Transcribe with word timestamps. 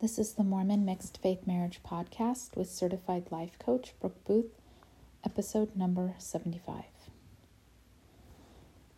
This 0.00 0.16
is 0.16 0.34
the 0.34 0.44
Mormon 0.44 0.84
Mixed 0.84 1.18
Faith 1.20 1.44
Marriage 1.44 1.80
Podcast 1.84 2.54
with 2.56 2.70
certified 2.70 3.32
life 3.32 3.58
coach 3.58 3.94
Brooke 3.98 4.24
Booth, 4.24 4.52
episode 5.24 5.74
number 5.74 6.14
75. 6.18 6.84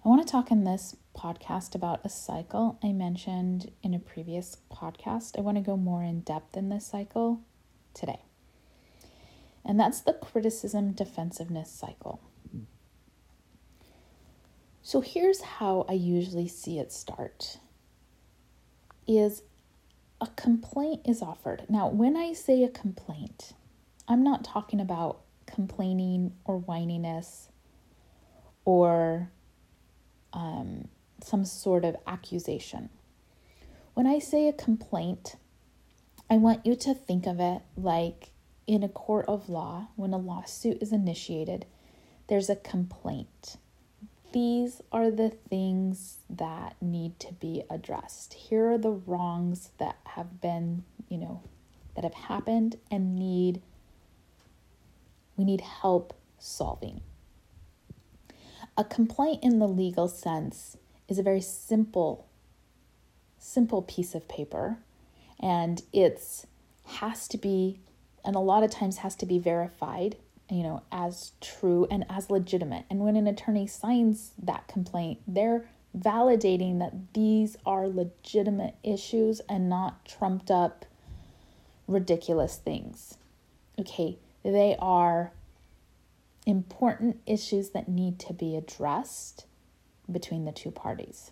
I 0.04 0.08
want 0.10 0.20
to 0.20 0.30
talk 0.30 0.50
in 0.50 0.64
this 0.64 0.96
podcast 1.16 1.74
about 1.74 2.04
a 2.04 2.10
cycle 2.10 2.78
I 2.82 2.92
mentioned 2.92 3.72
in 3.82 3.94
a 3.94 3.98
previous 3.98 4.58
podcast. 4.70 5.38
I 5.38 5.40
want 5.40 5.56
to 5.56 5.62
go 5.62 5.78
more 5.78 6.02
in 6.02 6.20
depth 6.20 6.54
in 6.54 6.68
this 6.68 6.84
cycle 6.84 7.40
today. 7.94 8.20
And 9.64 9.80
that's 9.80 10.02
the 10.02 10.12
criticism 10.12 10.92
defensiveness 10.92 11.70
cycle. 11.70 12.20
So 14.82 15.00
here's 15.00 15.40
how 15.40 15.86
I 15.88 15.94
usually 15.94 16.48
see 16.48 16.78
it 16.78 16.92
start 16.92 17.56
is 19.08 19.44
a 20.20 20.26
complaint 20.36 21.02
is 21.04 21.22
offered. 21.22 21.64
Now, 21.68 21.88
when 21.88 22.16
I 22.16 22.32
say 22.32 22.62
a 22.62 22.68
complaint, 22.68 23.54
I'm 24.06 24.22
not 24.22 24.44
talking 24.44 24.80
about 24.80 25.20
complaining 25.46 26.32
or 26.44 26.60
whininess 26.60 27.48
or 28.64 29.30
um, 30.32 30.88
some 31.22 31.44
sort 31.44 31.84
of 31.84 31.96
accusation. 32.06 32.90
When 33.94 34.06
I 34.06 34.18
say 34.18 34.48
a 34.48 34.52
complaint, 34.52 35.36
I 36.28 36.36
want 36.36 36.64
you 36.64 36.76
to 36.76 36.94
think 36.94 37.26
of 37.26 37.40
it 37.40 37.62
like 37.76 38.30
in 38.66 38.82
a 38.82 38.88
court 38.88 39.24
of 39.26 39.48
law, 39.48 39.88
when 39.96 40.12
a 40.12 40.18
lawsuit 40.18 40.80
is 40.80 40.92
initiated, 40.92 41.66
there's 42.28 42.48
a 42.48 42.56
complaint. 42.56 43.56
These 44.32 44.80
are 44.92 45.10
the 45.10 45.30
things 45.30 46.18
that 46.28 46.76
need 46.80 47.18
to 47.20 47.32
be 47.32 47.64
addressed. 47.68 48.34
Here 48.34 48.70
are 48.70 48.78
the 48.78 48.92
wrongs 48.92 49.70
that 49.78 49.96
have 50.04 50.40
been, 50.40 50.84
you 51.08 51.18
know, 51.18 51.42
that 51.94 52.04
have 52.04 52.14
happened 52.14 52.76
and 52.90 53.16
need 53.16 53.60
we 55.36 55.44
need 55.44 55.62
help 55.62 56.12
solving. 56.38 57.00
A 58.76 58.84
complaint 58.84 59.42
in 59.42 59.58
the 59.58 59.66
legal 59.66 60.06
sense 60.06 60.76
is 61.08 61.18
a 61.18 61.22
very 61.22 61.40
simple 61.40 62.26
simple 63.38 63.80
piece 63.82 64.14
of 64.14 64.28
paper 64.28 64.76
and 65.40 65.82
it's 65.94 66.46
has 66.84 67.26
to 67.26 67.38
be 67.38 67.80
and 68.22 68.36
a 68.36 68.40
lot 68.40 68.62
of 68.62 68.70
times 68.70 68.98
has 68.98 69.16
to 69.16 69.24
be 69.24 69.38
verified 69.38 70.16
you 70.50 70.62
know 70.62 70.82
as 70.90 71.32
true 71.40 71.86
and 71.90 72.04
as 72.08 72.30
legitimate 72.30 72.84
and 72.90 73.00
when 73.00 73.16
an 73.16 73.26
attorney 73.26 73.66
signs 73.66 74.32
that 74.42 74.66
complaint 74.68 75.20
they're 75.26 75.64
validating 75.96 76.78
that 76.78 76.92
these 77.14 77.56
are 77.66 77.88
legitimate 77.88 78.74
issues 78.82 79.40
and 79.48 79.68
not 79.68 80.04
trumped 80.04 80.50
up 80.50 80.84
ridiculous 81.86 82.56
things 82.56 83.16
okay 83.78 84.16
they 84.42 84.76
are 84.78 85.32
important 86.46 87.20
issues 87.26 87.70
that 87.70 87.88
need 87.88 88.18
to 88.18 88.32
be 88.32 88.56
addressed 88.56 89.46
between 90.10 90.44
the 90.44 90.52
two 90.52 90.70
parties. 90.70 91.30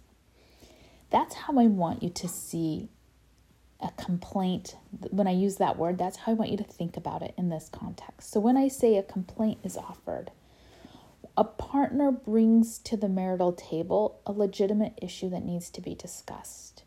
That's 1.10 1.34
how 1.34 1.58
I 1.58 1.66
want 1.66 2.02
you 2.02 2.10
to 2.10 2.28
see 2.28 2.88
a 3.80 3.90
complaint. 3.92 4.76
When 5.10 5.26
I 5.26 5.32
use 5.32 5.56
that 5.56 5.78
word, 5.78 5.98
that's 5.98 6.18
how 6.18 6.32
I 6.32 6.34
want 6.34 6.50
you 6.50 6.56
to 6.58 6.64
think 6.64 6.96
about 6.96 7.22
it 7.22 7.34
in 7.36 7.48
this 7.48 7.68
context. 7.70 8.30
So 8.30 8.40
when 8.40 8.56
I 8.56 8.68
say 8.68 8.96
a 8.96 9.02
complaint 9.02 9.58
is 9.62 9.76
offered, 9.76 10.30
a 11.36 11.44
partner 11.44 12.10
brings 12.10 12.78
to 12.78 12.96
the 12.96 13.08
marital 13.08 13.52
table 13.52 14.20
a 14.26 14.32
legitimate 14.32 14.98
issue 15.00 15.30
that 15.30 15.44
needs 15.44 15.70
to 15.70 15.80
be 15.80 15.94
discussed. 15.94 16.82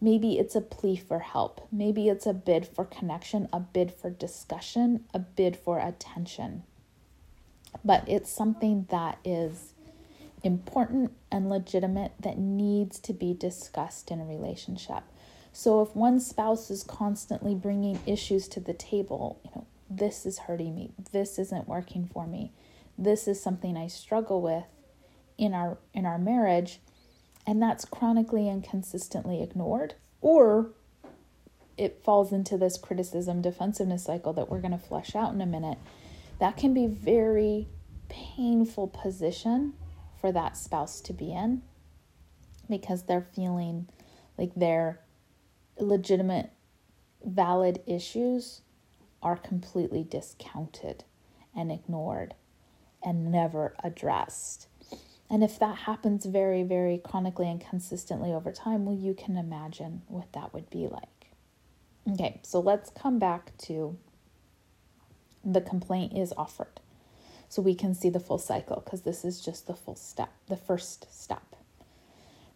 Maybe 0.00 0.38
it's 0.38 0.54
a 0.54 0.60
plea 0.60 0.96
for 0.96 1.20
help. 1.20 1.66
Maybe 1.72 2.08
it's 2.08 2.26
a 2.26 2.34
bid 2.34 2.66
for 2.66 2.84
connection, 2.84 3.48
a 3.52 3.60
bid 3.60 3.92
for 3.92 4.10
discussion, 4.10 5.04
a 5.14 5.18
bid 5.18 5.56
for 5.56 5.80
attention 5.80 6.62
but 7.84 8.04
it's 8.08 8.30
something 8.30 8.86
that 8.90 9.18
is 9.24 9.74
important 10.42 11.12
and 11.30 11.48
legitimate 11.48 12.12
that 12.20 12.38
needs 12.38 12.98
to 13.00 13.12
be 13.12 13.34
discussed 13.34 14.10
in 14.10 14.20
a 14.20 14.24
relationship. 14.24 15.02
So 15.52 15.82
if 15.82 15.94
one 15.96 16.20
spouse 16.20 16.70
is 16.70 16.82
constantly 16.82 17.54
bringing 17.54 18.00
issues 18.06 18.48
to 18.48 18.60
the 18.60 18.74
table, 18.74 19.40
you 19.44 19.50
know, 19.54 19.66
this 19.90 20.26
is 20.26 20.40
hurting 20.40 20.74
me, 20.74 20.92
this 21.12 21.38
isn't 21.38 21.68
working 21.68 22.08
for 22.12 22.26
me, 22.26 22.52
this 22.96 23.26
is 23.26 23.42
something 23.42 23.76
I 23.76 23.86
struggle 23.86 24.42
with 24.42 24.64
in 25.36 25.54
our 25.54 25.78
in 25.94 26.04
our 26.04 26.18
marriage, 26.18 26.80
and 27.46 27.62
that's 27.62 27.84
chronically 27.84 28.48
and 28.48 28.62
consistently 28.62 29.42
ignored, 29.42 29.94
or 30.20 30.70
it 31.76 32.02
falls 32.04 32.32
into 32.32 32.58
this 32.58 32.76
criticism 32.76 33.40
defensiveness 33.40 34.04
cycle 34.04 34.32
that 34.32 34.50
we're 34.50 34.60
going 34.60 34.72
to 34.72 34.78
flesh 34.78 35.14
out 35.14 35.32
in 35.32 35.40
a 35.40 35.46
minute 35.46 35.78
that 36.38 36.56
can 36.56 36.74
be 36.74 36.86
very 36.86 37.68
painful 38.08 38.88
position 38.88 39.74
for 40.20 40.32
that 40.32 40.56
spouse 40.56 41.00
to 41.00 41.12
be 41.12 41.32
in 41.32 41.62
because 42.68 43.04
they're 43.04 43.26
feeling 43.34 43.88
like 44.36 44.54
their 44.54 45.00
legitimate 45.78 46.50
valid 47.24 47.80
issues 47.86 48.62
are 49.22 49.36
completely 49.36 50.04
discounted 50.04 51.04
and 51.54 51.72
ignored 51.72 52.34
and 53.02 53.30
never 53.30 53.74
addressed. 53.82 54.66
And 55.30 55.44
if 55.44 55.58
that 55.58 55.78
happens 55.78 56.24
very, 56.24 56.62
very 56.62 56.98
chronically 56.98 57.50
and 57.50 57.60
consistently 57.60 58.32
over 58.32 58.50
time, 58.52 58.84
well, 58.84 58.96
you 58.96 59.14
can 59.14 59.36
imagine 59.36 60.02
what 60.08 60.32
that 60.32 60.54
would 60.54 60.70
be 60.70 60.86
like. 60.86 61.30
Okay, 62.10 62.40
so 62.42 62.60
let's 62.60 62.90
come 62.90 63.18
back 63.18 63.56
to 63.58 63.98
the 65.44 65.60
complaint 65.60 66.16
is 66.16 66.32
offered. 66.36 66.80
So 67.50 67.62
we 67.62 67.74
can 67.74 67.94
see 67.94 68.10
the 68.10 68.20
full 68.20 68.38
cycle 68.38 68.82
because 68.84 69.02
this 69.02 69.24
is 69.24 69.40
just 69.40 69.66
the 69.66 69.74
full 69.74 69.96
step, 69.96 70.32
the 70.48 70.56
first 70.56 71.06
step. 71.10 71.56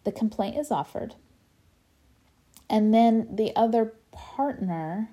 The 0.03 0.11
complaint 0.11 0.57
is 0.57 0.71
offered. 0.71 1.15
And 2.73 2.91
then 2.91 3.27
the 3.35 3.55
other 3.55 3.93
partner, 4.11 5.11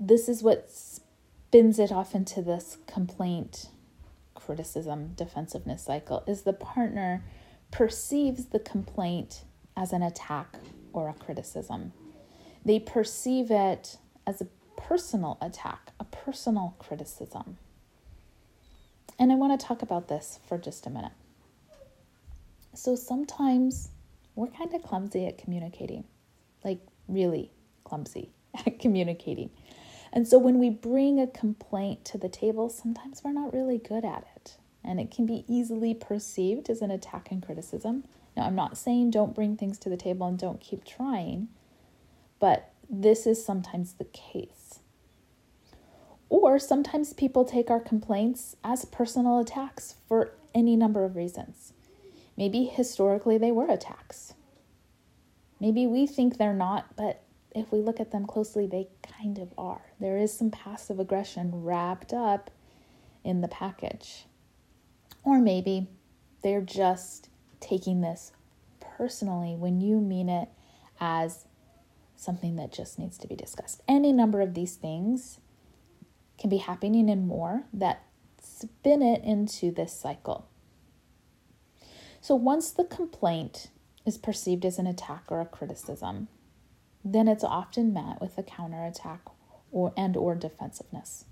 this 0.00 0.28
is 0.28 0.42
what 0.42 0.68
spins 0.68 1.78
it 1.78 1.92
off 1.92 2.12
into 2.12 2.42
this 2.42 2.78
complaint, 2.88 3.68
criticism, 4.34 5.12
defensiveness 5.14 5.84
cycle, 5.84 6.24
is 6.26 6.42
the 6.42 6.52
partner 6.52 7.22
perceives 7.70 8.46
the 8.46 8.58
complaint 8.58 9.44
as 9.76 9.92
an 9.92 10.02
attack 10.02 10.56
or 10.92 11.08
a 11.08 11.14
criticism. 11.14 11.92
They 12.64 12.80
perceive 12.80 13.52
it 13.52 13.98
as 14.26 14.40
a 14.40 14.48
personal 14.76 15.38
attack, 15.40 15.92
a 16.00 16.04
personal 16.04 16.74
criticism. 16.80 17.58
And 19.20 19.30
I 19.30 19.36
want 19.36 19.58
to 19.58 19.66
talk 19.66 19.82
about 19.82 20.08
this 20.08 20.40
for 20.48 20.58
just 20.58 20.84
a 20.84 20.90
minute. 20.90 21.12
So 22.74 22.96
sometimes 22.96 23.90
we're 24.36 24.46
kind 24.48 24.72
of 24.74 24.82
clumsy 24.82 25.26
at 25.26 25.38
communicating, 25.38 26.04
like 26.62 26.78
really 27.08 27.50
clumsy 27.84 28.30
at 28.66 28.78
communicating. 28.78 29.50
And 30.12 30.28
so 30.28 30.38
when 30.38 30.58
we 30.58 30.70
bring 30.70 31.18
a 31.18 31.26
complaint 31.26 32.04
to 32.06 32.18
the 32.18 32.28
table, 32.28 32.68
sometimes 32.68 33.22
we're 33.24 33.32
not 33.32 33.52
really 33.52 33.78
good 33.78 34.04
at 34.04 34.24
it. 34.36 34.56
And 34.84 35.00
it 35.00 35.10
can 35.10 35.26
be 35.26 35.44
easily 35.48 35.94
perceived 35.94 36.70
as 36.70 36.80
an 36.80 36.92
attack 36.92 37.32
and 37.32 37.44
criticism. 37.44 38.04
Now, 38.36 38.44
I'm 38.44 38.54
not 38.54 38.78
saying 38.78 39.10
don't 39.10 39.34
bring 39.34 39.56
things 39.56 39.78
to 39.80 39.88
the 39.88 39.96
table 39.96 40.26
and 40.26 40.38
don't 40.38 40.60
keep 40.60 40.84
trying, 40.84 41.48
but 42.38 42.70
this 42.88 43.26
is 43.26 43.44
sometimes 43.44 43.94
the 43.94 44.04
case. 44.04 44.80
Or 46.28 46.58
sometimes 46.58 47.12
people 47.12 47.44
take 47.44 47.70
our 47.70 47.80
complaints 47.80 48.56
as 48.62 48.84
personal 48.84 49.38
attacks 49.38 49.96
for 50.08 50.32
any 50.54 50.76
number 50.76 51.04
of 51.04 51.16
reasons. 51.16 51.72
Maybe 52.36 52.64
historically 52.64 53.38
they 53.38 53.52
were 53.52 53.70
attacks. 53.70 54.34
Maybe 55.60 55.86
we 55.86 56.06
think 56.06 56.36
they're 56.36 56.52
not, 56.52 56.96
but 56.96 57.22
if 57.54 57.72
we 57.72 57.80
look 57.80 58.00
at 58.00 58.10
them 58.10 58.26
closely, 58.26 58.66
they 58.66 58.88
kind 59.02 59.38
of 59.38 59.54
are. 59.56 59.80
There 59.98 60.18
is 60.18 60.36
some 60.36 60.50
passive 60.50 61.00
aggression 61.00 61.50
wrapped 61.64 62.12
up 62.12 62.50
in 63.24 63.40
the 63.40 63.48
package. 63.48 64.26
Or 65.24 65.40
maybe 65.40 65.88
they're 66.42 66.60
just 66.60 67.30
taking 67.60 68.02
this 68.02 68.32
personally 68.80 69.56
when 69.56 69.80
you 69.80 70.00
mean 70.00 70.28
it 70.28 70.48
as 71.00 71.46
something 72.16 72.56
that 72.56 72.72
just 72.72 72.98
needs 72.98 73.18
to 73.18 73.26
be 73.26 73.34
discussed. 73.34 73.82
Any 73.88 74.12
number 74.12 74.40
of 74.40 74.54
these 74.54 74.76
things 74.76 75.40
can 76.38 76.50
be 76.50 76.58
happening 76.58 77.08
and 77.10 77.26
more 77.26 77.64
that 77.72 78.04
spin 78.40 79.02
it 79.02 79.24
into 79.24 79.70
this 79.70 79.92
cycle. 79.92 80.48
So 82.26 82.34
once 82.34 82.72
the 82.72 82.82
complaint 82.82 83.68
is 84.04 84.18
perceived 84.18 84.64
as 84.64 84.80
an 84.80 84.86
attack 84.88 85.26
or 85.28 85.40
a 85.40 85.46
criticism, 85.46 86.26
then 87.04 87.28
it's 87.28 87.44
often 87.44 87.92
met 87.92 88.20
with 88.20 88.36
a 88.36 88.42
counterattack 88.42 89.20
or 89.70 89.92
and 89.96 90.16
or 90.16 90.34
defensiveness. 90.34 91.26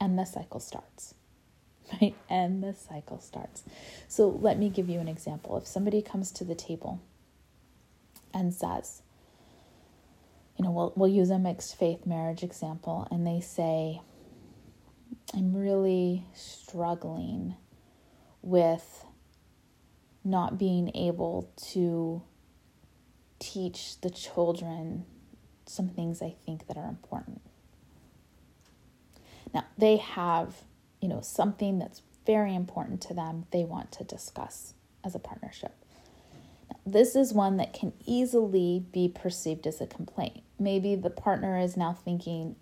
And 0.00 0.18
the 0.18 0.24
cycle 0.24 0.58
starts. 0.58 1.14
Right? 2.02 2.16
And 2.28 2.64
the 2.64 2.74
cycle 2.74 3.20
starts. 3.20 3.62
So 4.08 4.28
let 4.28 4.58
me 4.58 4.70
give 4.70 4.88
you 4.88 4.98
an 4.98 5.06
example. 5.06 5.56
If 5.56 5.68
somebody 5.68 6.02
comes 6.02 6.32
to 6.32 6.44
the 6.44 6.56
table 6.56 7.00
and 8.34 8.52
says, 8.52 9.02
you 10.58 10.64
know, 10.64 10.72
we'll, 10.72 10.92
we'll 10.96 11.08
use 11.08 11.30
a 11.30 11.38
mixed 11.38 11.78
faith 11.78 12.06
marriage 12.06 12.42
example, 12.42 13.06
and 13.12 13.24
they 13.24 13.40
say, 13.40 14.00
I'm 15.32 15.56
really 15.56 16.26
struggling 16.34 17.54
with 18.42 19.04
not 20.28 20.58
being 20.58 20.94
able 20.94 21.50
to 21.72 22.22
teach 23.38 24.00
the 24.00 24.10
children 24.10 25.04
some 25.66 25.88
things 25.88 26.22
I 26.22 26.34
think 26.44 26.66
that 26.66 26.76
are 26.76 26.88
important. 26.88 27.40
Now, 29.54 29.64
they 29.76 29.96
have, 29.96 30.62
you 31.00 31.08
know, 31.08 31.20
something 31.20 31.78
that's 31.78 32.02
very 32.26 32.54
important 32.54 33.00
to 33.02 33.14
them 33.14 33.46
they 33.50 33.64
want 33.64 33.92
to 33.92 34.04
discuss 34.04 34.74
as 35.04 35.14
a 35.14 35.18
partnership. 35.18 35.74
Now, 36.70 36.76
this 36.84 37.16
is 37.16 37.32
one 37.32 37.56
that 37.56 37.72
can 37.72 37.92
easily 38.04 38.84
be 38.92 39.08
perceived 39.08 39.66
as 39.66 39.80
a 39.80 39.86
complaint. 39.86 40.42
Maybe 40.58 40.94
the 40.94 41.10
partner 41.10 41.58
is 41.58 41.76
now 41.76 41.92
thinking, 41.92 42.56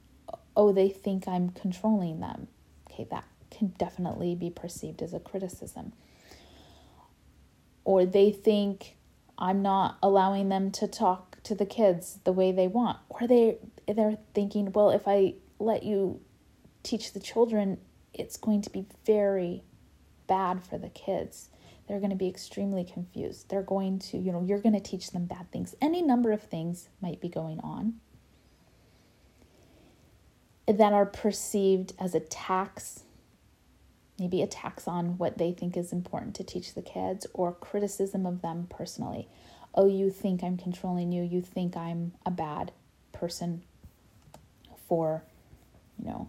oh, 0.56 0.72
they 0.72 0.88
think 0.88 1.26
I'm 1.26 1.50
controlling 1.50 2.20
them. 2.20 2.48
Okay, 2.90 3.06
that 3.10 3.24
can 3.50 3.68
definitely 3.78 4.34
be 4.34 4.50
perceived 4.50 5.02
as 5.02 5.12
a 5.12 5.20
criticism. 5.20 5.92
Or 7.86 8.04
they 8.04 8.32
think 8.32 8.96
I'm 9.38 9.62
not 9.62 9.98
allowing 10.02 10.48
them 10.48 10.72
to 10.72 10.88
talk 10.88 11.40
to 11.44 11.54
the 11.54 11.64
kids 11.64 12.18
the 12.24 12.32
way 12.32 12.50
they 12.50 12.66
want. 12.66 12.98
Or 13.08 13.28
they 13.28 13.58
they're 13.86 14.18
thinking, 14.34 14.72
well, 14.72 14.90
if 14.90 15.06
I 15.06 15.34
let 15.60 15.84
you 15.84 16.20
teach 16.82 17.12
the 17.12 17.20
children, 17.20 17.78
it's 18.12 18.36
going 18.36 18.62
to 18.62 18.70
be 18.70 18.86
very 19.06 19.62
bad 20.26 20.66
for 20.66 20.78
the 20.78 20.88
kids. 20.88 21.50
They're 21.86 22.00
going 22.00 22.10
to 22.10 22.16
be 22.16 22.26
extremely 22.26 22.82
confused. 22.82 23.48
They're 23.48 23.62
going 23.62 24.00
to, 24.00 24.18
you 24.18 24.32
know, 24.32 24.42
you're 24.42 24.58
going 24.58 24.74
to 24.74 24.80
teach 24.80 25.12
them 25.12 25.26
bad 25.26 25.52
things. 25.52 25.76
Any 25.80 26.02
number 26.02 26.32
of 26.32 26.42
things 26.42 26.88
might 27.00 27.20
be 27.20 27.28
going 27.28 27.60
on 27.60 28.00
that 30.66 30.92
are 30.92 31.06
perceived 31.06 31.92
as 32.00 32.16
attacks, 32.16 33.04
maybe 34.18 34.42
attacks 34.42 34.88
on 34.88 35.18
what 35.18 35.38
they 35.38 35.52
think 35.52 35.76
is 35.76 35.92
important 35.92 36.34
to 36.36 36.44
teach 36.44 36.74
the 36.74 36.82
kids, 36.82 37.26
or 37.34 37.52
criticism 37.52 38.26
of 38.26 38.42
them 38.42 38.66
personally. 38.70 39.28
Oh, 39.74 39.86
you 39.86 40.10
think 40.10 40.42
I'm 40.42 40.56
controlling 40.56 41.12
you. 41.12 41.22
You 41.22 41.42
think 41.42 41.76
I'm 41.76 42.12
a 42.24 42.30
bad 42.30 42.72
person 43.12 43.62
for, 44.88 45.22
you 45.98 46.06
know, 46.06 46.28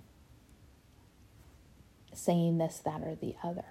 saying 2.14 2.58
this, 2.58 2.80
that, 2.84 3.02
or 3.02 3.16
the 3.16 3.36
other. 3.44 3.66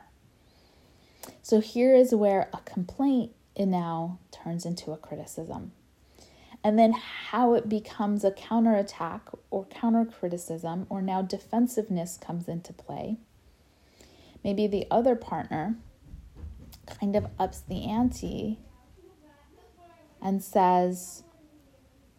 So 1.43 1.61
here 1.61 1.95
is 1.95 2.15
where 2.15 2.49
a 2.53 2.59
complaint 2.59 3.33
now 3.59 4.19
turns 4.31 4.65
into 4.65 4.93
a 4.93 4.97
criticism. 4.97 5.73
And 6.65 6.79
then 6.79 6.93
how 6.93 7.55
it 7.55 7.69
becomes 7.69 8.25
a 8.25 8.33
counterattack 8.33 9.29
or 9.51 9.67
counter 9.67 10.05
criticism, 10.05 10.87
or 10.89 11.03
now 11.03 11.23
defensiveness 11.23 12.17
comes 12.17 12.49
into 12.49 12.73
play. 12.73 13.19
Maybe 14.47 14.69
the 14.69 14.87
other 14.93 15.17
partner 15.17 15.75
kind 16.87 17.17
of 17.17 17.27
ups 17.37 17.63
the 17.69 17.85
ante 17.85 18.61
and 20.23 20.41
says, 20.41 21.25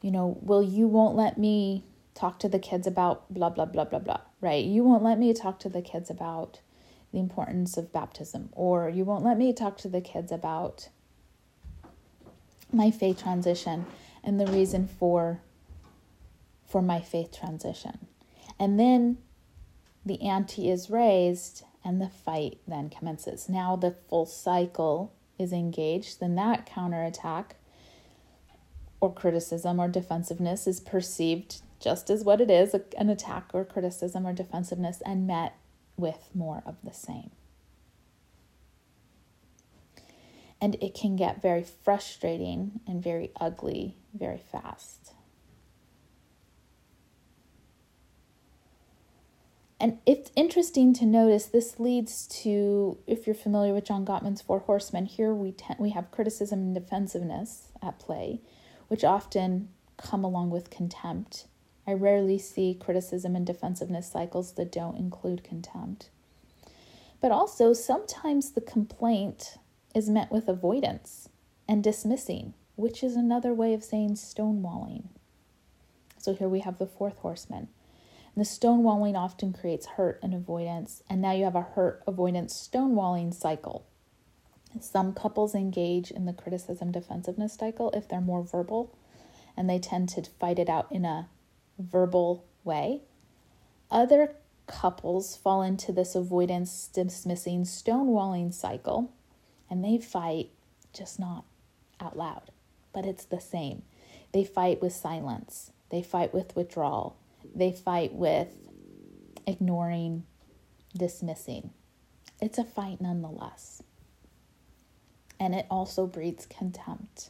you 0.02 0.12
know, 0.12 0.38
well, 0.42 0.62
you 0.62 0.90
won't 0.90 1.16
let 1.16 1.38
me 1.38 1.86
talk 2.16 2.38
to 2.40 2.50
the 2.50 2.60
kids 2.60 2.86
about 2.86 3.34
blah, 3.34 3.50
blah, 3.50 3.64
blah, 3.64 3.86
blah, 3.86 4.00
blah, 4.00 4.20
right? 4.42 4.66
You 4.66 4.84
won't 4.84 5.04
let 5.04 5.18
me 5.18 5.34
talk 5.34 5.58
to 5.60 5.70
the 5.70 5.82
kids 5.82 6.10
about 6.10 6.60
the 7.14 7.20
importance 7.20 7.78
of 7.78 7.94
baptism, 7.94 8.50
or 8.52 8.90
you 8.90 9.06
won't 9.06 9.24
let 9.24 9.38
me 9.38 9.54
talk 9.54 9.78
to 9.78 9.88
the 9.88 10.02
kids 10.02 10.30
about 10.30 10.90
my 12.74 12.92
faith 12.92 13.24
transition 13.24 13.86
and 14.22 14.38
the 14.38 14.48
reason 14.48 14.86
for 14.86 15.40
for 16.68 16.82
my 16.82 17.00
faith 17.00 17.32
transition. 17.40 18.08
And 18.60 18.78
then 18.78 19.20
the 20.06 20.22
ante 20.22 20.70
is 20.70 20.90
raised 20.90 21.64
and 21.84 22.02
the 22.02 22.10
fight 22.10 22.60
then 22.68 22.90
commences. 22.90 23.48
Now 23.48 23.76
the 23.76 23.92
full 23.92 24.26
cycle 24.26 25.14
is 25.40 25.54
engaged, 25.54 26.20
then 26.20 26.36
that 26.36 26.66
counterattack 26.66 27.56
or 29.00 29.14
criticism 29.14 29.80
or 29.80 29.88
defensiveness 29.88 30.68
is 30.68 30.80
perceived 30.80 31.62
just 31.80 32.10
as 32.10 32.24
what 32.24 32.42
it 32.42 32.50
is 32.50 32.74
an 32.98 33.10
attack 33.10 33.52
or 33.54 33.64
criticism 33.64 34.26
or 34.26 34.34
defensiveness 34.34 35.02
and 35.06 35.28
met 35.28 35.56
with 35.96 36.30
more 36.34 36.64
of 36.66 36.76
the 36.84 36.94
same. 36.94 37.32
And 40.60 40.76
it 40.82 40.96
can 40.96 41.16
get 41.16 41.42
very 41.42 41.64
frustrating 41.64 42.80
and 42.88 43.04
very 43.04 43.32
ugly 43.40 43.96
very 44.18 44.42
fast. 44.52 45.14
And 49.80 50.00
it's 50.06 50.32
interesting 50.36 50.94
to 50.96 51.06
notice 51.06 51.46
this 51.46 51.80
leads 51.80 52.26
to, 52.42 52.98
if 53.06 53.28
you're 53.28 53.36
familiar 53.36 53.74
with 53.74 53.86
John 53.86 54.06
Gottman's 54.06 54.42
Four 54.42 54.60
Horsemen, 54.60 55.06
here 55.06 55.34
we, 55.34 55.52
te- 55.52 55.76
we 55.78 55.92
have 55.92 56.10
criticism 56.10 56.60
and 56.60 56.74
defensiveness 56.74 57.68
at 57.82 58.00
play, 58.00 58.42
which 58.88 59.04
often 59.04 59.70
come 59.98 60.24
along 60.24 60.50
with 60.50 60.72
contempt 60.72 61.46
I 61.88 61.94
rarely 61.94 62.38
see 62.38 62.78
criticism 62.78 63.36
and 63.36 63.48
defensiveness 63.48 64.12
cycles 64.12 64.52
that 64.54 64.74
don't 64.74 64.98
include 64.98 65.46
contempt. 65.46 66.10
But 67.22 67.32
also, 67.32 67.72
sometimes 67.72 68.52
the 68.52 68.62
complaint 68.62 69.58
is 69.96 70.10
met 70.10 70.30
with 70.30 70.50
avoidance 70.50 71.30
and 71.68 71.82
dismissing, 71.82 72.54
which 72.76 73.02
is 73.04 73.16
another 73.16 73.54
way 73.54 73.74
of 73.74 73.86
saying 73.86 74.16
stonewalling. 74.16 75.06
So 76.18 76.34
here 76.34 76.50
we 76.50 76.60
have 76.60 76.78
the 76.78 76.86
fourth 76.86 77.20
horseman. 77.20 77.70
The 78.38 78.44
stonewalling 78.44 79.16
often 79.16 79.51
creates 79.51 79.88
hurt 79.88 80.19
and 80.22 80.31
avoidance, 80.31 81.01
and 81.10 81.19
now 81.19 81.31
you 81.31 81.45
have 81.45 81.56
a 81.56 81.62
hurt, 81.62 82.04
avoidance, 82.06 82.54
stonewalling 82.54 83.34
cycle. 83.34 83.88
Some 84.80 85.16
couples 85.16 85.56
engage 85.56 86.12
in 86.12 86.25
the 86.25 86.34
criticism 86.34 86.92
defensiveness 86.92 87.56
cycle 87.56 87.89
if 87.95 88.07
they're 88.07 88.22
more 88.22 88.44
verbal, 88.44 88.95
and 89.57 89.68
they 89.68 89.80
tend 89.80 90.10
to 90.10 90.30
fight 90.39 90.60
it 90.60 90.69
out 90.69 90.86
in 90.92 91.04
a 91.04 91.30
verbal 91.80 92.45
way. 92.63 93.01
Other 93.89 94.36
couples 94.68 95.36
fall 95.36 95.63
into 95.63 95.92
this 95.92 96.13
avoidance, 96.13 96.92
dismissing, 96.94 97.63
stonewalling 97.63 98.54
cycle, 98.54 99.12
and 99.68 99.83
they 99.83 99.98
fight 99.98 100.51
just 100.94 101.19
not 101.19 101.44
out 102.00 102.16
loud, 102.16 102.51
but 102.94 103.04
it's 103.04 103.25
the 103.25 103.42
same. 103.42 103.81
They 104.31 104.44
fight 104.44 104.80
with 104.80 104.94
silence, 104.94 105.72
they 105.90 106.04
fight 106.04 106.35
with 106.35 106.56
withdrawal, 106.56 107.18
they 107.56 107.71
fight 107.71 108.13
with 108.13 108.49
ignoring, 109.45 110.23
dismissing. 110.95 111.71
It's 112.42 112.57
a 112.57 112.63
fight 112.63 113.01
nonetheless. 113.01 113.81
And 115.39 115.56
it 115.56 115.66
also 115.69 116.06
breeds 116.06 116.45
contempt. 116.45 117.30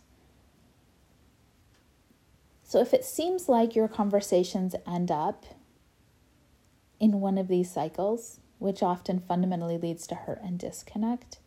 So 2.64 2.82
if 2.82 2.94
it 2.94 3.06
seems 3.06 3.48
like 3.48 3.76
your 3.76 3.88
conversations 3.88 4.76
end 4.86 5.10
up 5.10 5.46
in 7.00 7.22
one 7.22 7.38
of 7.38 7.48
these 7.48 7.72
cycles, 7.72 8.40
which 8.60 8.84
often 8.84 9.20
fundamentally 9.20 9.78
leads 9.78 10.08
to 10.08 10.16
hurt 10.16 10.42
and 10.44 10.60
disconnect, 10.60 11.38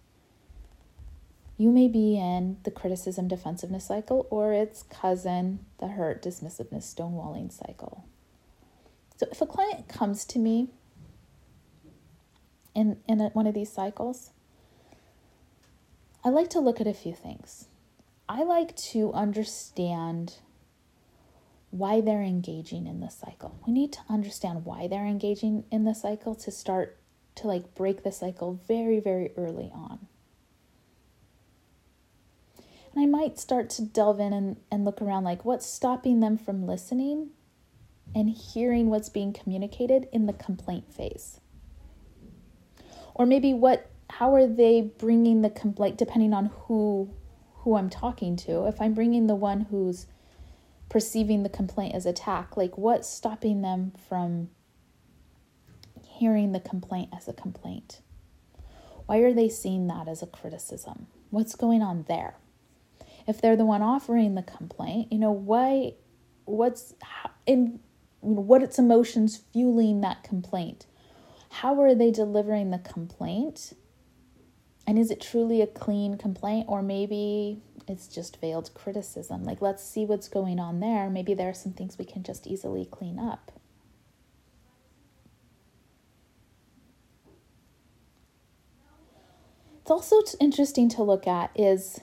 you 1.58 1.70
may 1.70 1.88
be 1.88 2.16
in 2.16 2.56
the 2.62 2.70
criticism 2.70 3.28
defensiveness 3.28 3.84
cycle 3.84 4.26
or 4.30 4.54
its 4.54 4.82
cousin, 4.84 5.66
the 5.78 5.88
hurt 5.88 6.22
dismissiveness 6.22 6.94
stonewalling 6.94 7.52
cycle. 7.52 8.04
So 9.20 9.26
if 9.30 9.42
a 9.42 9.46
client 9.46 9.86
comes 9.86 10.24
to 10.24 10.38
me 10.38 10.68
in, 12.74 12.96
in 13.06 13.20
a, 13.20 13.28
one 13.28 13.46
of 13.46 13.52
these 13.52 13.70
cycles, 13.70 14.30
I 16.24 16.30
like 16.30 16.48
to 16.50 16.58
look 16.58 16.80
at 16.80 16.86
a 16.86 16.94
few 16.94 17.12
things. 17.12 17.66
I 18.30 18.44
like 18.44 18.74
to 18.76 19.12
understand 19.12 20.36
why 21.68 22.00
they're 22.00 22.22
engaging 22.22 22.86
in 22.86 23.00
the 23.00 23.10
cycle. 23.10 23.60
We 23.66 23.74
need 23.74 23.92
to 23.92 24.00
understand 24.08 24.64
why 24.64 24.86
they're 24.86 25.04
engaging 25.04 25.64
in 25.70 25.84
the 25.84 25.94
cycle 25.94 26.34
to 26.36 26.50
start 26.50 26.96
to 27.34 27.46
like 27.46 27.74
break 27.74 28.04
the 28.04 28.12
cycle 28.12 28.58
very, 28.66 29.00
very 29.00 29.32
early 29.36 29.70
on. 29.74 30.06
And 32.94 33.02
I 33.02 33.04
might 33.04 33.38
start 33.38 33.68
to 33.70 33.82
delve 33.82 34.18
in 34.18 34.32
and, 34.32 34.56
and 34.70 34.86
look 34.86 35.02
around 35.02 35.24
like 35.24 35.44
what's 35.44 35.66
stopping 35.66 36.20
them 36.20 36.38
from 36.38 36.66
listening 36.66 37.32
and 38.14 38.29
hearing 38.31 38.90
what's 38.90 39.09
being 39.09 39.33
communicated 39.33 40.09
in 40.12 40.26
the 40.26 40.33
complaint 40.33 40.93
phase. 40.93 41.40
Or 43.14 43.26
maybe 43.26 43.52
what 43.55 43.90
how 44.09 44.35
are 44.35 44.47
they 44.47 44.83
bringing 44.83 45.43
the 45.43 45.50
complaint 45.50 45.97
depending 45.97 46.35
on 46.35 46.47
who 46.47 47.11
who 47.59 47.76
I'm 47.76 47.90
talking 47.90 48.37
to. 48.37 48.67
If 48.67 48.81
I'm 48.81 48.95
bringing 48.95 49.26
the 49.26 49.35
one 49.35 49.62
who's 49.71 50.07
perceiving 50.90 51.45
the 51.45 51.49
complaint 51.49 51.95
as 51.95 52.05
attack 52.05 52.57
like 52.57 52.76
what's 52.76 53.09
stopping 53.09 53.62
them 53.62 53.93
from 54.09 54.50
hearing 56.05 56.52
the 56.52 56.61
complaint 56.61 57.09
as 57.17 57.29
a 57.29 57.33
complaint 57.33 58.00
why 59.07 59.19
are 59.19 59.33
they 59.33 59.49
seeing 59.49 59.87
that 59.87 60.09
as 60.09 60.21
a 60.21 60.26
criticism 60.26 61.07
what's 61.31 61.55
going 61.55 61.81
on 61.81 62.05
there 62.09 62.35
if 63.26 63.40
they're 63.40 63.57
the 63.57 63.64
one 63.64 63.83
offering 63.83 64.35
the 64.35 64.43
complaint 64.43 65.11
you 65.12 65.19
know 65.19 65.31
why 65.31 65.95
what's 66.45 66.93
in 67.47 67.79
you 68.22 68.30
know, 68.30 68.40
what 68.40 68.62
its 68.62 68.78
emotions 68.78 69.42
fueling 69.52 70.00
that 70.00 70.22
complaint. 70.22 70.86
How 71.50 71.80
are 71.80 71.94
they 71.94 72.10
delivering 72.10 72.70
the 72.70 72.78
complaint? 72.78 73.72
And 74.86 74.98
is 74.98 75.10
it 75.10 75.20
truly 75.20 75.60
a 75.60 75.66
clean 75.66 76.16
complaint 76.16 76.66
or 76.68 76.82
maybe 76.82 77.62
it's 77.88 78.08
just 78.08 78.40
veiled 78.40 78.72
criticism? 78.74 79.44
Like 79.44 79.60
let's 79.60 79.84
see 79.84 80.04
what's 80.04 80.28
going 80.28 80.58
on 80.58 80.80
there. 80.80 81.10
Maybe 81.10 81.34
there 81.34 81.48
are 81.48 81.54
some 81.54 81.72
things 81.72 81.98
we 81.98 82.04
can 82.04 82.22
just 82.22 82.46
easily 82.46 82.84
clean 82.84 83.18
up. 83.18 83.52
It's 89.90 89.90
also 89.90 90.22
interesting 90.38 90.88
to 90.90 91.02
look 91.02 91.26
at 91.26 91.50
is 91.56 92.00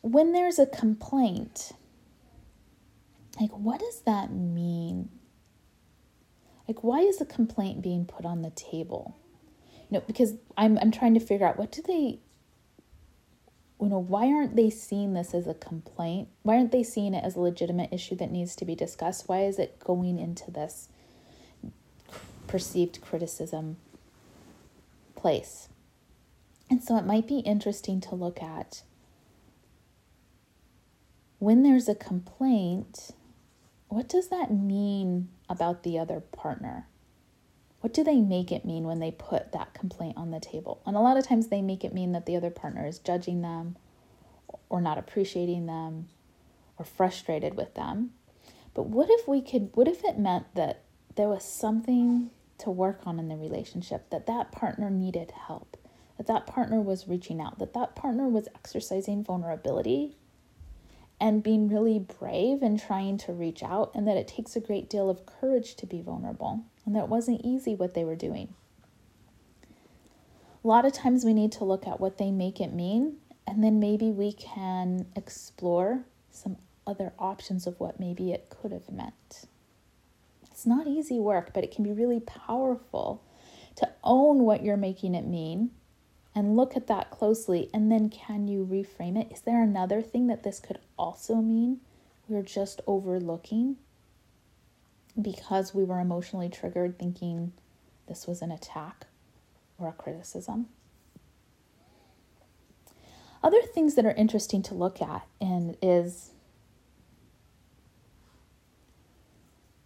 when 0.00 0.32
there's 0.32 0.58
a 0.58 0.66
complaint, 0.66 1.72
like 3.40 3.50
what 3.50 3.80
does 3.80 4.00
that 4.02 4.32
mean? 4.32 5.08
Like 6.68 6.82
why 6.82 7.00
is 7.00 7.20
a 7.20 7.26
complaint 7.26 7.82
being 7.82 8.04
put 8.04 8.24
on 8.24 8.42
the 8.42 8.50
table? 8.50 9.16
You 9.90 9.98
know, 9.98 10.04
because 10.06 10.34
I'm 10.56 10.78
I'm 10.78 10.90
trying 10.90 11.14
to 11.14 11.20
figure 11.20 11.46
out 11.46 11.58
what 11.58 11.72
do 11.72 11.82
they 11.82 12.20
you 13.80 13.88
know, 13.90 13.98
why 13.98 14.28
aren't 14.28 14.56
they 14.56 14.70
seeing 14.70 15.12
this 15.12 15.34
as 15.34 15.46
a 15.46 15.54
complaint? 15.54 16.28
Why 16.42 16.56
aren't 16.56 16.72
they 16.72 16.82
seeing 16.82 17.12
it 17.12 17.22
as 17.22 17.36
a 17.36 17.40
legitimate 17.40 17.92
issue 17.92 18.14
that 18.16 18.30
needs 18.30 18.56
to 18.56 18.64
be 18.64 18.74
discussed? 18.74 19.28
Why 19.28 19.44
is 19.44 19.58
it 19.58 19.78
going 19.78 20.18
into 20.18 20.50
this 20.50 20.88
perceived 22.46 23.00
criticism 23.02 23.76
place? 25.16 25.68
And 26.70 26.82
so 26.82 26.96
it 26.96 27.04
might 27.04 27.28
be 27.28 27.40
interesting 27.40 28.00
to 28.02 28.14
look 28.14 28.42
at 28.42 28.84
when 31.38 31.62
there's 31.62 31.88
a 31.88 31.94
complaint, 31.94 33.10
what 33.94 34.08
does 34.08 34.26
that 34.26 34.52
mean 34.52 35.28
about 35.48 35.84
the 35.84 36.00
other 36.00 36.18
partner? 36.18 36.88
What 37.80 37.94
do 37.94 38.02
they 38.02 38.20
make 38.20 38.50
it 38.50 38.64
mean 38.64 38.84
when 38.84 38.98
they 38.98 39.12
put 39.12 39.52
that 39.52 39.72
complaint 39.72 40.16
on 40.16 40.32
the 40.32 40.40
table? 40.40 40.82
And 40.84 40.96
a 40.96 41.00
lot 41.00 41.16
of 41.16 41.24
times 41.24 41.46
they 41.46 41.62
make 41.62 41.84
it 41.84 41.94
mean 41.94 42.10
that 42.10 42.26
the 42.26 42.34
other 42.34 42.50
partner 42.50 42.84
is 42.84 42.98
judging 42.98 43.42
them 43.42 43.76
or 44.68 44.80
not 44.80 44.98
appreciating 44.98 45.66
them 45.66 46.08
or 46.76 46.84
frustrated 46.84 47.54
with 47.56 47.74
them. 47.74 48.10
But 48.74 48.86
what 48.86 49.10
if 49.10 49.28
we 49.28 49.40
could, 49.40 49.70
what 49.74 49.86
if 49.86 50.02
it 50.02 50.18
meant 50.18 50.52
that 50.56 50.82
there 51.14 51.28
was 51.28 51.44
something 51.44 52.30
to 52.58 52.70
work 52.70 53.02
on 53.06 53.20
in 53.20 53.28
the 53.28 53.36
relationship, 53.36 54.10
that 54.10 54.26
that 54.26 54.50
partner 54.50 54.90
needed 54.90 55.30
help, 55.46 55.76
that 56.16 56.26
that 56.26 56.48
partner 56.48 56.80
was 56.80 57.06
reaching 57.06 57.40
out, 57.40 57.60
that 57.60 57.74
that 57.74 57.94
partner 57.94 58.26
was 58.26 58.48
exercising 58.56 59.22
vulnerability 59.22 60.16
and 61.20 61.42
being 61.42 61.68
really 61.68 61.98
brave 61.98 62.62
and 62.62 62.78
trying 62.78 63.18
to 63.18 63.32
reach 63.32 63.62
out, 63.62 63.92
and 63.94 64.06
that 64.06 64.16
it 64.16 64.28
takes 64.28 64.56
a 64.56 64.60
great 64.60 64.90
deal 64.90 65.08
of 65.08 65.26
courage 65.26 65.74
to 65.76 65.86
be 65.86 66.02
vulnerable, 66.02 66.64
and 66.84 66.94
that 66.94 67.04
it 67.04 67.08
wasn't 67.08 67.40
easy 67.44 67.74
what 67.74 67.94
they 67.94 68.04
were 68.04 68.16
doing. 68.16 68.54
A 70.62 70.66
lot 70.66 70.84
of 70.84 70.92
times 70.92 71.24
we 71.24 71.34
need 71.34 71.52
to 71.52 71.64
look 71.64 71.86
at 71.86 72.00
what 72.00 72.18
they 72.18 72.30
make 72.30 72.60
it 72.60 72.72
mean, 72.72 73.16
and 73.46 73.62
then 73.62 73.78
maybe 73.78 74.10
we 74.10 74.32
can 74.32 75.06
explore 75.14 76.04
some 76.30 76.56
other 76.86 77.12
options 77.18 77.66
of 77.66 77.78
what 77.78 78.00
maybe 78.00 78.32
it 78.32 78.48
could 78.50 78.72
have 78.72 78.90
meant. 78.90 79.46
It's 80.50 80.66
not 80.66 80.86
easy 80.86 81.18
work, 81.18 81.52
but 81.52 81.64
it 81.64 81.70
can 81.70 81.84
be 81.84 81.92
really 81.92 82.20
powerful 82.20 83.22
to 83.76 83.90
own 84.02 84.44
what 84.44 84.62
you're 84.62 84.76
making 84.76 85.14
it 85.14 85.26
mean 85.26 85.70
and 86.34 86.56
look 86.56 86.76
at 86.76 86.86
that 86.88 87.10
closely. 87.10 87.70
And 87.72 87.90
then 87.90 88.10
can 88.10 88.48
you 88.48 88.66
reframe 88.66 89.20
it? 89.20 89.32
Is 89.32 89.42
there 89.42 89.62
another 89.62 90.02
thing 90.02 90.26
that 90.26 90.42
this 90.42 90.58
could 90.58 90.78
also 90.98 91.36
mean 91.36 91.80
we're 92.28 92.42
just 92.42 92.80
overlooking 92.86 93.76
because 95.20 95.74
we 95.74 95.84
were 95.84 96.00
emotionally 96.00 96.48
triggered 96.48 96.98
thinking 96.98 97.52
this 98.08 98.26
was 98.26 98.42
an 98.42 98.50
attack 98.50 99.06
or 99.78 99.88
a 99.88 99.92
criticism? 99.92 100.66
Other 103.42 103.62
things 103.62 103.94
that 103.94 104.06
are 104.06 104.12
interesting 104.12 104.62
to 104.62 104.74
look 104.74 105.02
at 105.02 105.26
and 105.40 105.76
is 105.82 106.30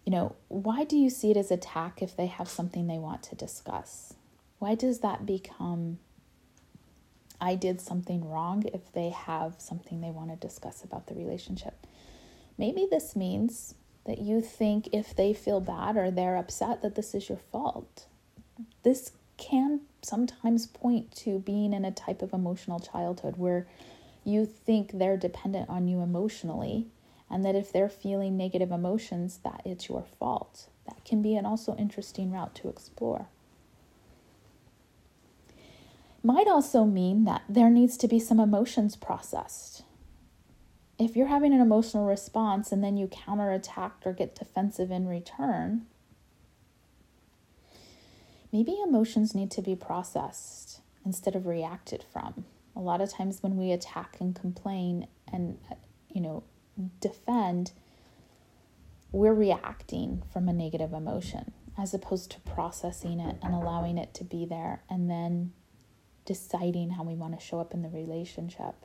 you 0.05 0.15
know, 0.15 0.35
why 0.47 0.85
do 0.85 0.97
you 0.97 1.07
see 1.07 1.29
it 1.29 1.37
as 1.37 1.51
attack 1.51 2.01
if 2.01 2.17
they 2.17 2.25
have 2.25 2.49
something 2.49 2.87
they 2.87 2.97
want 2.97 3.21
to 3.21 3.35
discuss? 3.35 4.15
Why 4.57 4.73
does 4.73 5.01
that 5.01 5.23
become 5.23 5.99
I 7.41 7.55
did 7.55 7.79
something 7.79 8.27
wrong 8.29 8.63
if 8.73 8.91
they 8.91 9.09
have 9.09 9.55
something 9.59 10.01
they 10.01 10.11
want 10.11 10.29
to 10.29 10.35
discuss 10.35 10.83
about 10.83 11.07
the 11.07 11.15
relationship. 11.15 11.85
Maybe 12.57 12.87
this 12.89 13.15
means 13.15 13.75
that 14.05 14.19
you 14.19 14.41
think 14.41 14.89
if 14.91 15.15
they 15.15 15.33
feel 15.33 15.61
bad 15.61 15.95
or 15.95 16.11
they're 16.11 16.35
upset 16.35 16.81
that 16.81 16.95
this 16.95 17.13
is 17.13 17.29
your 17.29 17.37
fault. 17.37 18.07
This 18.83 19.11
can 19.37 19.81
sometimes 20.01 20.67
point 20.67 21.15
to 21.15 21.39
being 21.39 21.73
in 21.73 21.85
a 21.85 21.91
type 21.91 22.21
of 22.21 22.33
emotional 22.33 22.79
childhood 22.79 23.35
where 23.37 23.67
you 24.25 24.45
think 24.45 24.91
they're 24.91 25.17
dependent 25.17 25.69
on 25.69 25.87
you 25.87 26.01
emotionally 26.01 26.87
and 27.29 27.45
that 27.45 27.55
if 27.55 27.71
they're 27.71 27.89
feeling 27.89 28.35
negative 28.35 28.71
emotions 28.71 29.39
that 29.43 29.61
it's 29.63 29.87
your 29.87 30.03
fault. 30.19 30.67
That 30.87 31.05
can 31.05 31.21
be 31.21 31.35
an 31.35 31.45
also 31.45 31.75
interesting 31.75 32.31
route 32.31 32.55
to 32.55 32.69
explore 32.69 33.27
might 36.23 36.47
also 36.47 36.85
mean 36.85 37.25
that 37.25 37.43
there 37.47 37.69
needs 37.69 37.97
to 37.97 38.07
be 38.07 38.19
some 38.19 38.39
emotions 38.39 38.95
processed. 38.95 39.83
If 40.97 41.15
you're 41.15 41.27
having 41.27 41.53
an 41.53 41.61
emotional 41.61 42.05
response 42.05 42.71
and 42.71 42.83
then 42.83 42.97
you 42.97 43.07
counterattack 43.07 43.93
or 44.05 44.11
get 44.11 44.35
defensive 44.35 44.91
in 44.91 45.07
return, 45.07 45.85
maybe 48.51 48.77
emotions 48.83 49.33
need 49.33 49.49
to 49.51 49.61
be 49.61 49.75
processed 49.75 50.81
instead 51.05 51.35
of 51.35 51.45
reacted 51.45 52.03
from. 52.11 52.45
A 52.75 52.81
lot 52.81 53.01
of 53.01 53.11
times 53.11 53.41
when 53.41 53.55
we 53.55 53.71
attack 53.71 54.17
and 54.19 54.35
complain 54.35 55.07
and 55.31 55.57
you 56.09 56.21
know 56.21 56.43
defend, 56.99 57.71
we're 59.11 59.33
reacting 59.33 60.23
from 60.31 60.47
a 60.49 60.53
negative 60.53 60.93
emotion 60.93 61.53
as 61.77 61.93
opposed 61.93 62.29
to 62.31 62.39
processing 62.41 63.19
it 63.21 63.37
and 63.41 63.53
allowing 63.53 63.97
it 63.97 64.13
to 64.13 64.25
be 64.25 64.45
there 64.45 64.83
and 64.89 65.09
then 65.09 65.53
deciding 66.29 66.91
how 66.91 67.01
we 67.01 67.15
want 67.15 67.37
to 67.37 67.43
show 67.43 67.59
up 67.59 67.73
in 67.73 67.81
the 67.81 67.89
relationship. 67.89 68.75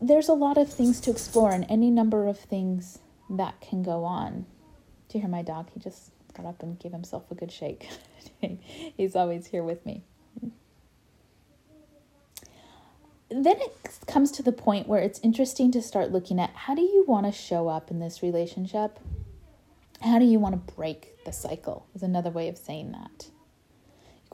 There's 0.00 0.28
a 0.28 0.32
lot 0.32 0.58
of 0.58 0.68
things 0.72 0.98
to 1.02 1.10
explore 1.12 1.52
and 1.52 1.64
any 1.68 1.88
number 1.88 2.26
of 2.26 2.36
things 2.36 2.98
that 3.30 3.60
can 3.60 3.84
go 3.84 4.02
on. 4.02 4.44
Do 5.08 5.18
you 5.18 5.20
hear 5.20 5.30
my 5.30 5.42
dog? 5.42 5.70
He 5.72 5.78
just 5.78 6.10
got 6.34 6.46
up 6.46 6.64
and 6.64 6.80
gave 6.80 6.90
himself 6.90 7.30
a 7.30 7.36
good 7.36 7.52
shake. 7.52 7.88
He's 8.96 9.14
always 9.14 9.46
here 9.46 9.62
with 9.62 9.86
me. 9.86 10.02
Then 13.28 13.60
it 13.60 14.00
comes 14.08 14.32
to 14.32 14.42
the 14.42 14.50
point 14.50 14.88
where 14.88 15.00
it's 15.00 15.20
interesting 15.20 15.70
to 15.70 15.80
start 15.80 16.10
looking 16.10 16.40
at 16.40 16.50
how 16.50 16.74
do 16.74 16.82
you 16.82 17.04
want 17.06 17.26
to 17.26 17.32
show 17.32 17.68
up 17.68 17.92
in 17.92 18.00
this 18.00 18.20
relationship? 18.20 18.98
How 20.02 20.18
do 20.18 20.24
you 20.24 20.38
want 20.38 20.66
to 20.66 20.74
break 20.74 21.22
the 21.26 21.32
cycle? 21.32 21.86
Is 21.94 22.02
another 22.02 22.30
way 22.30 22.48
of 22.48 22.56
saying 22.56 22.92
that. 22.92 23.28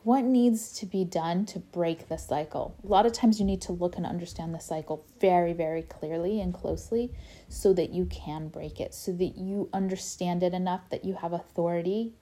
What 0.04 0.22
needs 0.22 0.72
to 0.74 0.86
be 0.86 1.04
done 1.04 1.44
to 1.46 1.58
break 1.58 2.08
the 2.08 2.18
cycle? 2.18 2.76
A 2.84 2.86
lot 2.86 3.04
of 3.04 3.12
times 3.12 3.40
you 3.40 3.44
need 3.44 3.62
to 3.62 3.72
look 3.72 3.96
and 3.96 4.06
understand 4.06 4.54
the 4.54 4.60
cycle 4.60 5.04
very, 5.20 5.52
very 5.52 5.82
clearly 5.82 6.40
and 6.40 6.54
closely 6.54 7.10
so 7.48 7.72
that 7.72 7.90
you 7.90 8.04
can 8.06 8.46
break 8.46 8.78
it, 8.78 8.94
so 8.94 9.10
that 9.14 9.36
you 9.36 9.68
understand 9.72 10.44
it 10.44 10.54
enough 10.54 10.82
that 10.90 11.04
you 11.04 11.14
have 11.14 11.32
authority. 11.32 12.14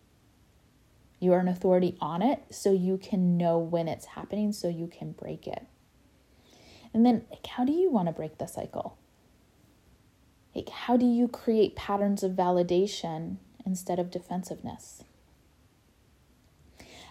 You 1.21 1.35
are 1.35 1.41
an 1.41 1.49
authority 1.49 1.99
on 2.01 2.23
it 2.23 2.45
so 2.51 2.73
you 2.73 2.97
can 2.97 3.37
know 3.37 3.59
when 3.59 3.89
it's 3.89 4.07
happening 4.07 4.53
so 4.53 4.69
you 4.69 4.87
can 4.87 5.13
break 5.13 5.47
it. 5.47 5.67
And 6.95 7.05
then, 7.05 7.27
how 7.47 7.67
do 7.67 7.73
you 7.73 7.91
want 7.91 8.09
to 8.09 8.13
break 8.13 8.39
the 8.39 8.47
cycle? 8.47 8.97
Like, 10.55 10.69
how 10.69 10.97
do 10.97 11.05
you 11.05 11.27
create 11.27 11.75
patterns 11.75 12.23
of 12.23 12.33
validation 12.33 13.37
instead 13.67 13.99
of 13.99 14.11
defensiveness? 14.11 15.03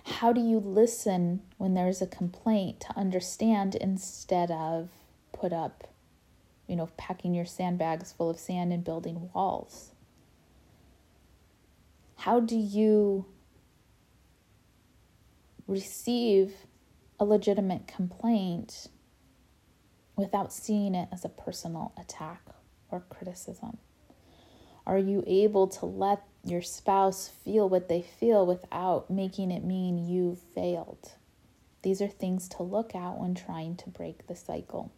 How 0.05 0.33
do 0.33 0.41
you 0.41 0.59
listen 0.59 1.41
when 1.57 1.73
there's 1.73 2.01
a 2.01 2.07
complaint 2.07 2.81
to 2.81 2.97
understand 2.97 3.75
instead 3.75 4.51
of 4.51 4.89
put 5.31 5.53
up, 5.53 5.87
you 6.67 6.75
know, 6.75 6.89
packing 6.97 7.33
your 7.33 7.45
sandbags 7.45 8.11
full 8.11 8.29
of 8.29 8.39
sand 8.39 8.71
and 8.71 8.83
building 8.83 9.29
walls? 9.33 9.91
How 12.17 12.39
do 12.39 12.55
you 12.55 13.25
receive 15.67 16.53
a 17.19 17.25
legitimate 17.25 17.87
complaint 17.87 18.87
without 20.15 20.53
seeing 20.53 20.95
it 20.95 21.09
as 21.11 21.25
a 21.25 21.29
personal 21.29 21.93
attack 21.97 22.41
or 22.93 23.03
criticism? 23.09 23.77
Are 24.85 24.97
you 24.97 25.23
able 25.25 25.67
to 25.67 25.85
let 25.85 26.23
your 26.45 26.61
spouse 26.61 27.27
feel 27.27 27.67
what 27.67 27.89
they 27.89 28.01
feel 28.01 28.45
without 28.45 29.09
making 29.09 29.51
it 29.51 29.63
mean 29.63 29.97
you 29.97 30.37
failed? 30.53 31.13
These 31.81 32.01
are 32.01 32.07
things 32.07 32.47
to 32.49 32.63
look 32.63 32.93
at 32.95 33.17
when 33.17 33.33
trying 33.33 33.75
to 33.77 33.89
break 33.89 34.27
the 34.27 34.35
cycle. 34.35 34.91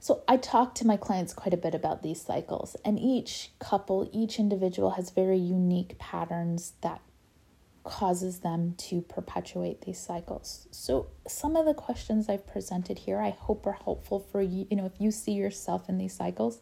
So, 0.00 0.22
I 0.28 0.36
talk 0.36 0.76
to 0.76 0.86
my 0.86 0.96
clients 0.96 1.34
quite 1.34 1.52
a 1.52 1.56
bit 1.56 1.74
about 1.74 2.04
these 2.04 2.22
cycles, 2.22 2.76
and 2.84 2.96
each 2.96 3.50
couple, 3.58 4.08
each 4.12 4.38
individual 4.38 4.90
has 4.90 5.10
very 5.10 5.36
unique 5.38 5.98
patterns 5.98 6.74
that 6.82 7.00
causes 7.86 8.40
them 8.40 8.74
to 8.76 9.00
perpetuate 9.00 9.82
these 9.82 9.98
cycles. 9.98 10.66
So 10.70 11.06
some 11.26 11.56
of 11.56 11.64
the 11.64 11.74
questions 11.74 12.28
I've 12.28 12.46
presented 12.46 12.98
here 12.98 13.20
I 13.20 13.30
hope 13.30 13.66
are 13.66 13.78
helpful 13.84 14.20
for 14.20 14.42
you, 14.42 14.66
you 14.70 14.76
know, 14.76 14.86
if 14.86 15.00
you 15.00 15.10
see 15.10 15.32
yourself 15.32 15.88
in 15.88 15.96
these 15.96 16.14
cycles 16.14 16.60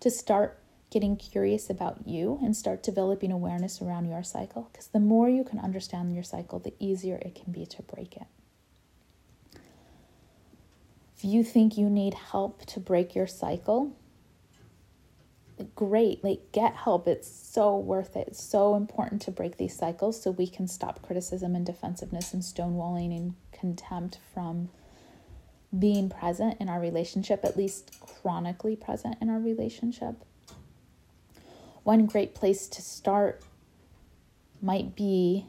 to 0.00 0.10
start 0.10 0.58
getting 0.90 1.16
curious 1.16 1.68
about 1.68 2.06
you 2.06 2.38
and 2.42 2.56
start 2.56 2.82
developing 2.82 3.32
awareness 3.32 3.82
around 3.82 4.08
your 4.08 4.22
cycle 4.22 4.68
because 4.70 4.88
the 4.88 5.00
more 5.00 5.28
you 5.28 5.42
can 5.42 5.58
understand 5.58 6.14
your 6.14 6.22
cycle, 6.22 6.58
the 6.58 6.74
easier 6.78 7.16
it 7.16 7.34
can 7.34 7.52
be 7.52 7.66
to 7.66 7.82
break 7.82 8.16
it. 8.16 8.26
If 11.16 11.24
you 11.24 11.42
think 11.44 11.76
you 11.76 11.88
need 11.88 12.14
help 12.14 12.64
to 12.66 12.80
break 12.80 13.14
your 13.14 13.26
cycle, 13.26 13.96
great. 15.74 16.22
Like, 16.22 16.52
get 16.52 16.74
help. 16.74 17.06
It's 17.06 17.30
so 17.30 17.76
worth 17.76 18.16
it. 18.16 18.28
It's 18.28 18.42
so 18.42 18.74
important 18.74 19.22
to 19.22 19.30
break 19.30 19.56
these 19.56 19.76
cycles 19.76 20.20
so 20.20 20.30
we 20.30 20.46
can 20.46 20.68
stop 20.68 21.02
criticism 21.02 21.54
and 21.54 21.64
defensiveness 21.64 22.32
and 22.32 22.42
stonewalling 22.42 23.16
and 23.16 23.34
contempt 23.52 24.18
from 24.32 24.68
being 25.78 26.10
present 26.10 26.60
in 26.60 26.68
our 26.68 26.80
relationship, 26.80 27.44
at 27.44 27.56
least 27.56 27.98
chronically 28.00 28.76
present 28.76 29.16
in 29.20 29.30
our 29.30 29.38
relationship. 29.38 30.16
One 31.82 32.06
great 32.06 32.34
place 32.34 32.68
to 32.68 32.82
start 32.82 33.42
might 34.60 34.94
be 34.94 35.46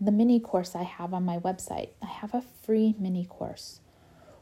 the 0.00 0.12
mini 0.12 0.40
course 0.40 0.74
I 0.74 0.82
have 0.82 1.12
on 1.12 1.24
my 1.24 1.38
website. 1.38 1.90
I 2.02 2.06
have 2.06 2.34
a 2.34 2.42
free 2.62 2.94
mini 2.98 3.24
course 3.26 3.80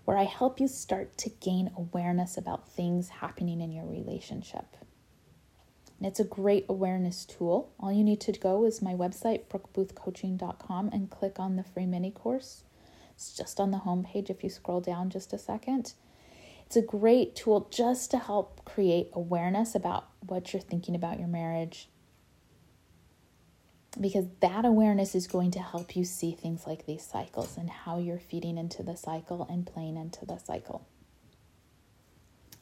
where 0.05 0.17
I 0.17 0.25
help 0.25 0.61
you 0.61 0.69
start 0.69 1.17
to 1.19 1.31
gain 1.31 1.71
awareness 1.77 2.37
about 2.37 2.69
things 2.69 3.09
happening 3.09 3.61
in 3.61 3.73
your 3.73 3.87
relationship. 3.87 4.77
And 6.03 6.11
it's 6.11 6.19
a 6.19 6.25
great 6.25 6.67
awareness 6.69 7.25
tool. 7.25 7.71
All 7.79 7.93
you 7.93 8.03
need 8.03 8.21
to 8.23 8.33
go 8.33 8.65
is 8.65 8.83
my 8.83 8.93
website, 8.93 9.45
brookeboothcoaching.com, 9.45 10.89
and 10.93 11.09
click 11.09 11.39
on 11.39 11.55
the 11.55 11.63
free 11.63 11.87
mini 11.87 12.11
course. 12.11 12.65
It's 13.13 13.33
just 13.37 13.61
on 13.61 13.71
the 13.71 13.79
homepage 13.79 14.29
if 14.29 14.43
you 14.43 14.51
scroll 14.51 14.81
down 14.81 15.11
just 15.11 15.33
a 15.33 15.39
second. 15.39 15.93
It's 16.67 16.75
a 16.75 16.83
great 16.83 17.37
tool 17.37 17.69
just 17.71 18.11
to 18.11 18.19
help 18.19 18.65
create 18.65 19.11
awareness 19.13 19.77
about 19.77 20.09
what 20.27 20.53
you're 20.53 20.61
thinking 20.61 20.97
about 20.97 21.21
your 21.21 21.29
marriage. 21.29 21.89
Because 24.01 24.25
that 24.41 24.65
awareness 24.65 25.15
is 25.15 25.29
going 25.29 25.53
to 25.53 25.61
help 25.61 25.95
you 25.95 26.05
see 26.05 26.33
things 26.33 26.67
like 26.67 26.85
these 26.85 27.07
cycles 27.07 27.57
and 27.57 27.71
how 27.71 28.01
you're 28.01 28.19
feeding 28.19 28.59
into 28.59 28.83
the 28.83 28.97
cycle 28.97 29.47
and 29.49 29.65
playing 29.65 29.97
into 29.97 30.27
the 30.27 30.39
cycle. 30.39 30.85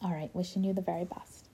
All 0.02 0.12
right, 0.12 0.28
wishing 0.34 0.62
you 0.62 0.74
the 0.74 0.82
very 0.82 1.06
best. 1.06 1.49